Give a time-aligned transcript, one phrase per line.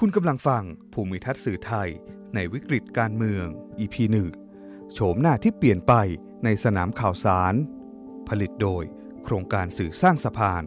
[0.00, 0.62] คุณกำลังฟัง
[0.92, 1.88] ภูมิทัศน์สื่อไทย
[2.34, 3.46] ในวิกฤตการเมือง
[3.78, 3.96] EP
[4.44, 5.94] 1โฉมหน้าที่เปลี่ยนไป
[6.44, 7.54] ในสนามข่าวสาร
[8.28, 8.84] ผลิตโดย
[9.24, 10.62] โครงการสื่อสร้างสะพาน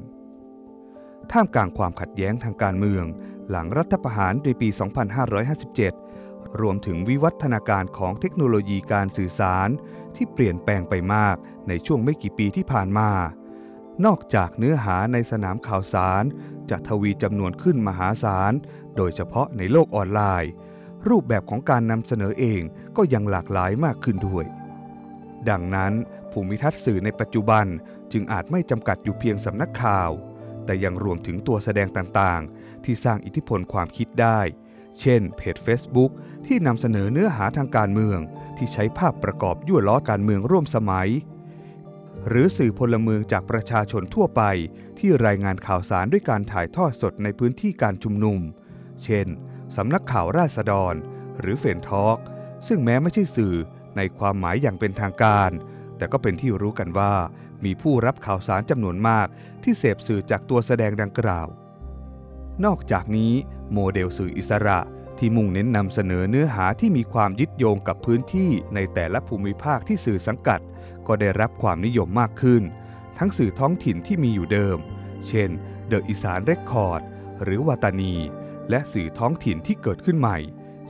[1.32, 3.06] ท่ามกลางความขัดแย้งทางการเมือง
[3.50, 4.70] หลังรัฐประหารในปี
[5.60, 9.70] 2557 รวมถึงวิวัฒนาการของเทคโนโลยีการสื่อสาร
[10.16, 11.36] ที่เปลี่ยนแปลงไปมาก
[11.68, 13.12] ในช่วงไม่กี่ปีที่ผ่านมา
[14.06, 16.24] นอกจากเนื้อหาในสนามข่าวสาร
[16.70, 18.54] จะทวีจำนวนขึ้นมหาศาล
[19.00, 20.52] โดยเฉพาะในโลกออนไลน์
[21.10, 22.62] รูปแบบของการนำเสนอเอง
[22.98, 24.46] ก็ยังหลากหลายมากขึ้นด้วย
[25.50, 25.94] ดังนั้น
[26.32, 27.66] ภูมิทัศน์สื่อในปัจจุบัน
[28.12, 30.10] จึงอาจไม่จำกัดอยู่เพียงสำนักข่าว
[30.66, 34.40] แต่ยังรวมถึงตัวแสดงต่างๆ ที่สร้างอิทธิพลความคิดได้
[35.00, 36.12] เช่น เพจ Facebook
[36.46, 38.20] ที่นำเสนอเนื้อหาทางการเมือง
[38.58, 41.10] ที่ใช้ภาพประกอบยั่วล้อการเมืองร่วมสมัย
[42.28, 44.42] หรือสื่อพลเมืองจากประชาชนทั่วไป
[45.00, 48.40] ที่รายงานข่าวสารด้วยการถ่ายทอดสดในพื้นที่การชุมนุม
[49.04, 49.28] เช่น
[49.76, 50.94] สำนักข่าวราษฎร
[51.40, 52.18] หรือเฟนทอก
[52.68, 53.56] ซึ่งแม้ไม่ใช่สื่อ
[53.98, 55.52] ในความหมายอย่างเป็นทางการ
[55.98, 57.14] แต่ก็เป็นที่รู้กันว่า
[57.66, 59.28] มีผู้รับข่าวสารจำนวนมาก
[59.64, 61.48] ที่เสพสื่อจากตัวแสดงดังกล่าว
[62.66, 63.34] นอกจากนี้
[63.74, 64.80] โมเดลสื่ออิสระ
[65.18, 70.60] ที่มุ่งเน้นนำเสนอเนื้อหาที่มีความยึดโยงกับพื้นที่ในแต่ละภูมิภาคที่สื่อสังกัด
[71.08, 72.64] ก็ได้รับความนิยมมากขึ้น
[73.18, 74.78] ทั้งสื่อท้องถิ่นที่มีอยู่เดิม
[75.28, 75.50] เช่น
[75.88, 77.02] The Isaan Record
[77.44, 78.16] หรือ Wartani
[78.70, 80.38] และสื่อท้องถิ่นที่เกิดขึ้นใหม่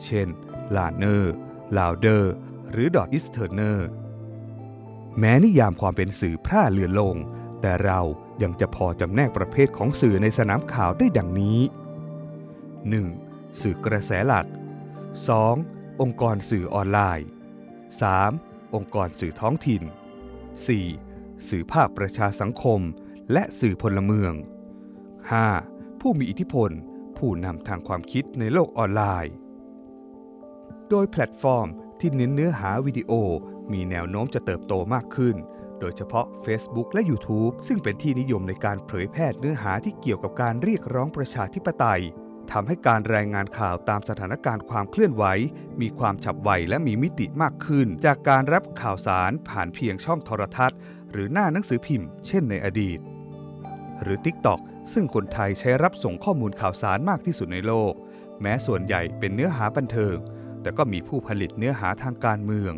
[0.05, 0.27] เช่น
[0.75, 2.33] Lanner Louder
[2.72, 3.88] หรือ The Easterner
[5.19, 7.16] แม้นิยามความเป็นสื่อพร่าเลือนลง
[7.61, 8.00] แต่เรา
[8.44, 11.59] ยังจะพอจำแนกประเภทของสื่อในสนามข่าวได้ดังนี้
[12.80, 13.61] 1.
[13.61, 14.45] สื่อกระแสหลัก
[15.23, 16.02] 2.
[16.02, 17.27] องค์กรสื่อออนไลน์
[18.00, 18.75] 3.
[18.75, 19.83] องค์กรสื่อท้องถิ่น
[20.85, 21.50] 4.
[21.50, 22.81] สื่อภาคประชาสังคม
[23.31, 24.33] และสื่อพลเมือง
[25.38, 26.02] 5.
[26.02, 26.72] ผู้มีอิทธิพล
[27.20, 29.34] ผู้นำทางความคิดในโลกออนไลน์
[30.89, 31.67] โดยแพลตฟอร์ม
[32.00, 33.12] ที่เน้นเนื้อหาวิดีโอ
[33.73, 35.36] มีแนวโน้มจะเติบโตมากขึ้น
[35.80, 42.02] โดยเฉพาะ Facebook และ YouTube ซึ่งเป็นที่นิยมในการเผยแพร่เนื้อหาที่เกี่ยวกับการเรียกร้องประชาธิปไตย
[42.52, 45.24] ทำให้การรายงานข่าวตามสถานการณ์ความเคลื่อนไหว
[45.81, 50.78] มีความฉับไวและมีมิติมากขึ้น จากการรับข่าวสารผ่านเพียงช่องโทรทัศน์
[51.12, 53.00] หรือหน้าหนังสือพิมพ์ เช่นในอดีต
[54.02, 54.59] หรือ TikTok
[54.91, 57.94] ซึ่งคนไทยใช้รับส่งข้อมูลข่าวสารมากที่สุดในโลก
[58.41, 60.16] แม้ส่วนใหญ่เป็นเนื้อหาบันเทิง
[60.61, 62.73] แต่ก็มีผู้ผลิตเนื้อหาทางการเมือง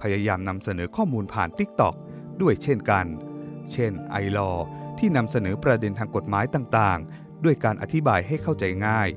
[0.00, 1.94] พยายามนำเสนอข้อมูลผ่าน TikTok
[2.42, 3.06] ด้วยเช่นกัน
[3.72, 4.52] เช่นไอลอ
[4.98, 9.08] ที่นำเสนอประเด็นทางกฎหมายต่างๆ ด้วยการอธิบายให้เข้าใจง่าย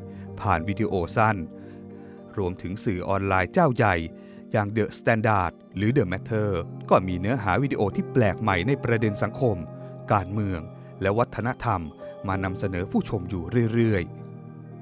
[0.41, 1.37] ผ่านวิดีโอสั้น
[2.37, 3.95] รวมถึงสื่อออนไลน์เจ้าใหญ่
[4.51, 6.49] อย่าง The Standard หรือ The Matter
[6.89, 9.57] ก็มีเนื้อหาวิดีโอที่แปลกใหม่ในประเด็นสังคม
[10.13, 10.61] การเมือง
[11.01, 11.81] และวัฒนธรรม
[12.27, 13.43] มานำเสนอผู้ชมอยู่
[13.73, 14.03] เรื่อย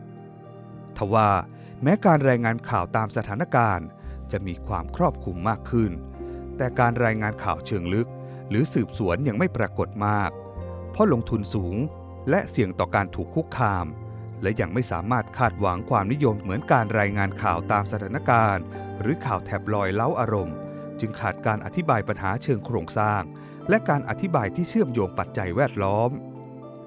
[0.09, 1.29] ๆ ทว่า
[1.83, 3.87] แม้การรายงานข่าวตามสถานการณ์
[4.31, 5.91] จะมีความครอบคลุมมากขึ้น
[6.57, 8.07] แต่การรายงานข่าวเชิงลึก
[8.49, 10.31] หรือสืบสวนยังไม่ปรากฏมาก
[10.91, 11.75] เพราะลงทุนสูง
[12.29, 13.85] และเสี่ยงต่อการถูกคุกคาม
[14.41, 18.63] และยังไม่สามารถคาดหวังความนิยมเหมือนการรายงานข่าวตามสถานการณ์
[19.01, 20.55] หรือข่าวแท็บลอยเล้าอารมณ์
[20.99, 23.21] จึงขาดการอธิบายปัญหาเชิงโครงสร้าง
[23.69, 26.09] และการอธิบายที่เชื่อมโยงปัจจัยแวดล้อม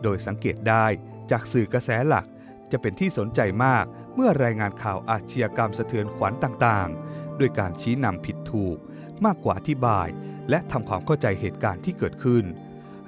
[0.03, 0.87] โดยสังเกตได้
[1.31, 2.27] จากสื่อกระแสหลัก
[2.73, 8.77] จะเป็นที่สนใจมากเมื่อรายงานข่าวอาชญากรรมสะเทือนขวัญต่างๆ ด้วยการชี้นำผิดถูก
[9.25, 10.09] มากกว่าอธิบาย
[10.51, 12.45] และทำความเข้าใจเหตุการณ์ที่เกิดขึ้น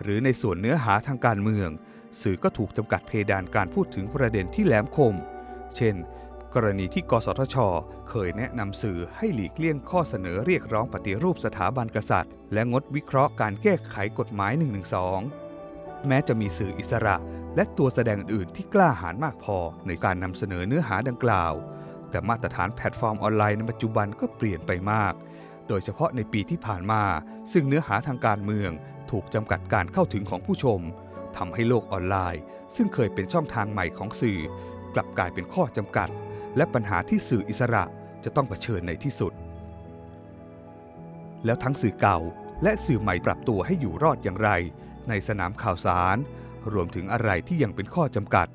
[0.03, 1.69] หรือในส่วนเนื้อหาทางการเมือง
[2.23, 5.15] สื่อก็ถูกจำกัดเพดานการพูดถึงประเด็นที่แหลมคม
[5.77, 5.95] เช่น
[6.55, 7.57] กรณีที่กสทช
[8.09, 14.53] เคยแนะนำสื่อให้หลีกเลี่ยงข้อเสนอเรียกร้องปฏิรูปสถาบันกษัตริย์ และงดวิเคราะห์การแก้ไขกฎหมาย
[15.03, 15.50] 112
[16.09, 17.17] แม้จะมีสื่ออิสระ
[17.57, 19.57] และตัวแสดงอื่นๆที่กล้าหาญมากพอ
[19.87, 21.53] ในการนำเสนอเนื้อหาดังกล่าว
[22.11, 25.13] แต่มาตรฐานแพลตฟอร์มออนไลน์ในปัจจุบันก็เปลี่ยนไปมาก
[25.69, 27.03] โดยเฉพาะในปีที่ผ่านมา
[27.53, 28.71] ซึ่งเนื้อหาทางการเมือง
[29.11, 30.81] ถูกจำกัดการเข้าถึงของผู้ชม
[31.37, 32.43] ทำให้โลกออนไลน์
[32.77, 34.41] ซึ่งเคยเป็นช่องทางใหม่ของสื่อ
[34.95, 36.09] กลับกลายเป็นข้อจำกัด
[36.57, 37.85] และปัญหาที่สื่ออิสระ
[38.25, 39.33] จะต้องเผชิญในที่สุด
[41.45, 42.19] แล้วทั้งสื่อเก่า
[42.63, 44.51] และสื่อใหม่ปรับตัวให้อยู่รอดอย่างไร
[45.09, 46.17] ในสนามข่าวสาร
[46.73, 48.49] รวมถึงอะไรที่ยังเป็นข้อจำกัด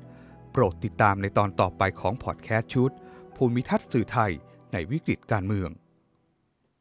[0.52, 2.90] โปรดติดตามในตอนต่อไปของพอดแคสต์ชุด
[3.36, 4.32] ภูมิทัศน์สื่อไทย
[4.72, 5.70] ในวิกฤตการเมือง